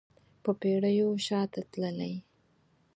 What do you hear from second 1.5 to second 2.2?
تللی